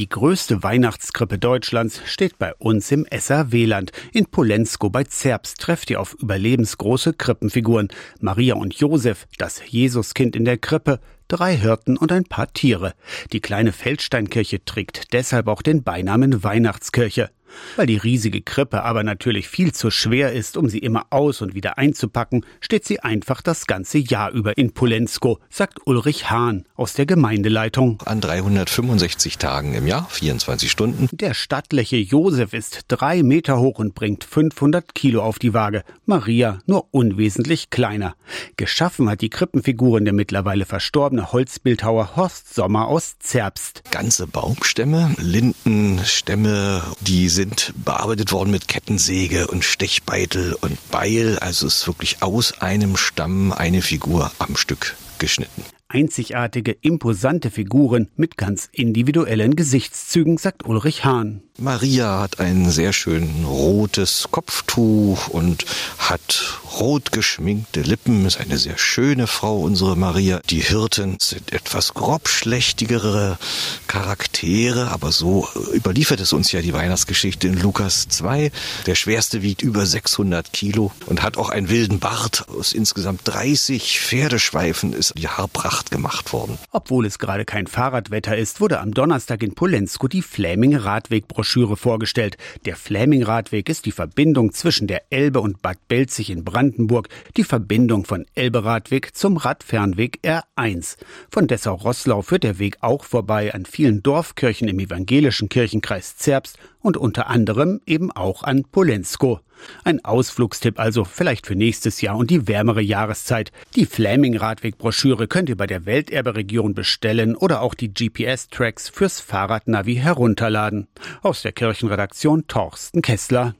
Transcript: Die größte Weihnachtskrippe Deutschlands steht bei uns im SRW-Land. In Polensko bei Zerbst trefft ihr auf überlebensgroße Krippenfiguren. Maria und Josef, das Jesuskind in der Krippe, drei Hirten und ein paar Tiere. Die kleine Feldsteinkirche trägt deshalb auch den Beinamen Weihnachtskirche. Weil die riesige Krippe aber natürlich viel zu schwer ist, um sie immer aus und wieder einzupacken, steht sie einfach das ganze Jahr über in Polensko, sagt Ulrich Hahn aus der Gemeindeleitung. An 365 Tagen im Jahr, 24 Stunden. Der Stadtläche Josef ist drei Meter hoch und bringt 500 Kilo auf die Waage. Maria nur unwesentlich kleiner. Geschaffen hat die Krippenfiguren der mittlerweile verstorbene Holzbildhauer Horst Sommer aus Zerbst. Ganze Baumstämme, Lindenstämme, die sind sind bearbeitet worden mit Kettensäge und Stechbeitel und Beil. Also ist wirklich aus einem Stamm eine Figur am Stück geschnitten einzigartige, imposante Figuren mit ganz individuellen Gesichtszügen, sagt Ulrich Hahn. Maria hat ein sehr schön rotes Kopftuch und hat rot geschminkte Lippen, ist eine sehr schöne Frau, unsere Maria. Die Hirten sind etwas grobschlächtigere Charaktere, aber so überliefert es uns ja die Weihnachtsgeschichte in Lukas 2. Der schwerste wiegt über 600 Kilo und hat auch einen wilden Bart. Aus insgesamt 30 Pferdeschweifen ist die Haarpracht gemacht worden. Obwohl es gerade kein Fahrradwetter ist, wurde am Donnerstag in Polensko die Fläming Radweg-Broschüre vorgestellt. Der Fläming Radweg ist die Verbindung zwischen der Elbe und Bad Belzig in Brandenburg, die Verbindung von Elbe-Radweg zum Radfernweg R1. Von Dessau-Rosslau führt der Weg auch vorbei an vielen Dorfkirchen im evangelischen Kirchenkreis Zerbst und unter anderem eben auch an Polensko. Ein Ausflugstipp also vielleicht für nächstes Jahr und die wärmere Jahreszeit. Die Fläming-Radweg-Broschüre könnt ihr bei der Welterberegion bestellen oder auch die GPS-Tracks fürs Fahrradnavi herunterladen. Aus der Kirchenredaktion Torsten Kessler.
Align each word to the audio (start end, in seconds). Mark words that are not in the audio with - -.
Die 0.00 0.08
größte 0.08 0.62
Weihnachtskrippe 0.62 1.38
Deutschlands 1.38 2.00
steht 2.06 2.38
bei 2.38 2.54
uns 2.54 2.90
im 2.90 3.04
SRW-Land. 3.04 3.92
In 4.14 4.24
Polensko 4.24 4.88
bei 4.88 5.04
Zerbst 5.04 5.58
trefft 5.60 5.90
ihr 5.90 6.00
auf 6.00 6.14
überlebensgroße 6.14 7.12
Krippenfiguren. 7.12 7.88
Maria 8.18 8.54
und 8.54 8.72
Josef, 8.72 9.26
das 9.36 9.60
Jesuskind 9.68 10.36
in 10.36 10.46
der 10.46 10.56
Krippe, 10.56 11.00
drei 11.28 11.54
Hirten 11.54 11.98
und 11.98 12.12
ein 12.12 12.24
paar 12.24 12.50
Tiere. 12.50 12.94
Die 13.34 13.40
kleine 13.40 13.72
Feldsteinkirche 13.72 14.64
trägt 14.64 15.12
deshalb 15.12 15.48
auch 15.48 15.60
den 15.60 15.82
Beinamen 15.82 16.42
Weihnachtskirche. 16.42 17.28
Weil 17.76 17.86
die 17.86 17.96
riesige 17.96 18.40
Krippe 18.40 18.82
aber 18.82 19.02
natürlich 19.02 19.48
viel 19.48 19.72
zu 19.72 19.90
schwer 19.90 20.32
ist, 20.32 20.56
um 20.56 20.68
sie 20.68 20.78
immer 20.78 21.06
aus 21.10 21.42
und 21.42 21.54
wieder 21.54 21.78
einzupacken, 21.78 22.44
steht 22.60 22.84
sie 22.84 23.00
einfach 23.00 23.42
das 23.42 23.66
ganze 23.66 23.98
Jahr 23.98 24.30
über 24.30 24.58
in 24.58 24.72
Polensko, 24.72 25.38
sagt 25.48 25.86
Ulrich 25.86 26.30
Hahn 26.30 26.64
aus 26.74 26.94
der 26.94 27.06
Gemeindeleitung. 27.06 28.02
An 28.04 28.20
365 28.20 29.38
Tagen 29.38 29.74
im 29.74 29.86
Jahr, 29.86 30.08
24 30.10 30.70
Stunden. 30.70 31.08
Der 31.12 31.34
Stadtläche 31.34 31.96
Josef 31.96 32.52
ist 32.52 32.84
drei 32.88 33.22
Meter 33.22 33.58
hoch 33.58 33.78
und 33.78 33.94
bringt 33.94 34.24
500 34.24 34.94
Kilo 34.94 35.22
auf 35.22 35.38
die 35.38 35.54
Waage. 35.54 35.82
Maria 36.06 36.58
nur 36.66 36.86
unwesentlich 36.90 37.70
kleiner. 37.70 38.14
Geschaffen 38.56 39.08
hat 39.08 39.20
die 39.20 39.30
Krippenfiguren 39.30 40.04
der 40.04 40.14
mittlerweile 40.14 40.66
verstorbene 40.66 41.32
Holzbildhauer 41.32 42.16
Horst 42.16 42.54
Sommer 42.54 42.86
aus 42.86 43.18
Zerbst. 43.18 43.82
Ganze 43.90 44.26
Baumstämme, 44.26 45.14
Lindenstämme, 45.18 46.82
die 47.00 47.28
sind 47.28 47.39
sind 47.40 47.72
bearbeitet 47.86 48.32
worden 48.32 48.50
mit 48.50 48.68
Kettensäge 48.68 49.46
und 49.46 49.64
Stechbeitel 49.64 50.54
und 50.60 50.76
Beil. 50.90 51.38
Also 51.38 51.68
ist 51.68 51.86
wirklich 51.86 52.22
aus 52.22 52.60
einem 52.60 52.98
Stamm 52.98 53.52
eine 53.52 53.80
Figur 53.80 54.30
am 54.38 54.56
Stück 54.56 54.94
geschnitten 55.18 55.64
einzigartige, 55.90 56.76
imposante 56.80 57.50
Figuren 57.50 58.08
mit 58.16 58.36
ganz 58.36 58.68
individuellen 58.72 59.56
Gesichtszügen, 59.56 60.38
sagt 60.38 60.64
Ulrich 60.64 61.04
Hahn. 61.04 61.42
Maria 61.58 62.20
hat 62.20 62.38
ein 62.40 62.70
sehr 62.70 62.92
schön 62.92 63.44
rotes 63.44 64.28
Kopftuch 64.30 65.28
und 65.28 65.66
hat 65.98 66.60
rot 66.80 67.12
geschminkte 67.12 67.82
Lippen, 67.82 68.24
ist 68.24 68.40
eine 68.40 68.56
sehr 68.56 68.78
schöne 68.78 69.26
Frau, 69.26 69.60
unsere 69.60 69.96
Maria. 69.96 70.40
Die 70.48 70.60
Hirten 70.60 71.18
sind 71.20 71.52
etwas 71.52 71.92
grobschlächtigere 71.92 73.38
Charaktere, 73.86 74.90
aber 74.90 75.12
so 75.12 75.46
überliefert 75.74 76.20
es 76.20 76.32
uns 76.32 76.52
ja 76.52 76.62
die 76.62 76.72
Weihnachtsgeschichte 76.72 77.48
in 77.48 77.60
Lukas 77.60 78.08
2. 78.08 78.50
Der 78.86 78.94
schwerste 78.94 79.42
wiegt 79.42 79.60
über 79.60 79.84
600 79.84 80.54
Kilo 80.54 80.90
und 81.04 81.22
hat 81.22 81.36
auch 81.36 81.50
einen 81.50 81.68
wilden 81.68 81.98
Bart. 81.98 82.46
Aus 82.48 82.72
insgesamt 82.72 83.20
30 83.24 84.00
Pferdeschweifen 84.00 84.94
ist 84.94 85.12
die 85.18 85.28
Haarpracht 85.28 85.90
gemacht 85.90 86.32
worden. 86.32 86.58
Obwohl 86.72 87.04
es 87.04 87.18
gerade 87.18 87.44
kein 87.44 87.66
Fahrradwetter 87.66 88.36
ist, 88.38 88.60
wurde 88.60 88.80
am 88.80 88.94
Donnerstag 88.94 89.42
in 89.42 89.54
Polensko 89.54 90.08
die 90.08 90.22
Fläming 90.22 90.76
Radweg-Broschüre 90.76 91.76
vorgestellt. 91.76 92.38
Der 92.64 92.76
Fläming 92.76 93.22
Radweg 93.22 93.68
ist 93.68 93.84
die 93.84 93.92
Verbindung 93.92 94.54
zwischen 94.54 94.86
der 94.86 95.02
Elbe 95.10 95.40
und 95.40 95.60
Bad 95.60 95.76
Belzig 95.88 96.30
in 96.30 96.42
Brandenburg, 96.70 97.08
die 97.36 97.42
Verbindung 97.42 98.04
von 98.04 98.26
Elbe-Radweg 98.36 99.16
zum 99.16 99.36
Radfernweg 99.36 100.20
R1. 100.22 100.96
Von 101.28 101.48
Dessau-Rosslau 101.48 102.22
führt 102.22 102.44
der 102.44 102.60
Weg 102.60 102.76
auch 102.80 103.04
vorbei 103.04 103.52
an 103.52 103.66
vielen 103.66 104.04
Dorfkirchen 104.04 104.68
im 104.68 104.78
evangelischen 104.78 105.48
Kirchenkreis 105.48 106.16
Zerbst 106.16 106.58
und 106.80 106.96
unter 106.96 107.26
anderem 107.26 107.80
eben 107.86 108.12
auch 108.12 108.44
an 108.44 108.64
Polensko. 108.70 109.40
Ein 109.84 110.04
Ausflugstipp 110.04 110.78
also 110.78 111.04
vielleicht 111.04 111.46
für 111.46 111.56
nächstes 111.56 112.00
Jahr 112.00 112.16
und 112.16 112.30
die 112.30 112.46
wärmere 112.46 112.80
Jahreszeit. 112.80 113.50
Die 113.74 113.84
Fläming-Radweg-Broschüre 113.84 115.26
könnt 115.26 115.48
ihr 115.48 115.56
bei 115.56 115.66
der 115.66 115.86
Welterberegion 115.86 116.74
bestellen 116.74 117.36
oder 117.36 117.60
auch 117.60 117.74
die 117.74 117.92
GPS-Tracks 117.92 118.88
fürs 118.88 119.20
Fahrradnavi 119.20 119.96
herunterladen. 119.96 120.86
Aus 121.22 121.42
der 121.42 121.52
Kirchenredaktion 121.52 122.46
Torsten 122.46 123.02
Kessler. 123.02 123.48